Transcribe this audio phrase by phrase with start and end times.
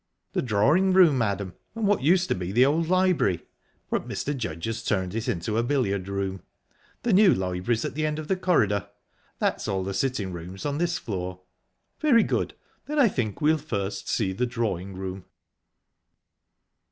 [0.33, 3.43] "The drawing room, madam, and what used to be the old library,
[3.91, 4.35] but Mr.
[4.35, 6.41] Judge has turned it into a billiard room.
[7.03, 8.89] The new library's at the end of the corridor.
[9.37, 11.41] That's all the sitting rooms on this floor."
[11.99, 12.55] "Very good,
[12.87, 15.25] then I think we'll first see the drawing room."